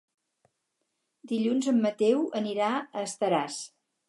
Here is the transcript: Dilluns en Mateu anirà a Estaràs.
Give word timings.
Dilluns 1.33 1.69
en 1.75 1.83
Mateu 1.85 2.25
anirà 2.43 2.73
a 2.81 3.05
Estaràs. 3.07 3.63